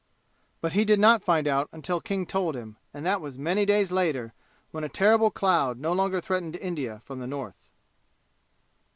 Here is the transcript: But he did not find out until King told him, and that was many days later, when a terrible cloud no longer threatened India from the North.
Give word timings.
But 0.61 0.73
he 0.73 0.83
did 0.83 0.99
not 0.99 1.21
find 1.21 1.47
out 1.47 1.69
until 1.71 2.01
King 2.01 2.25
told 2.25 2.55
him, 2.55 2.75
and 2.91 3.05
that 3.05 3.21
was 3.21 3.37
many 3.37 3.67
days 3.67 3.91
later, 3.91 4.33
when 4.71 4.83
a 4.83 4.89
terrible 4.89 5.29
cloud 5.29 5.77
no 5.77 5.93
longer 5.93 6.19
threatened 6.19 6.55
India 6.55 7.03
from 7.05 7.19
the 7.19 7.27
North. 7.27 7.69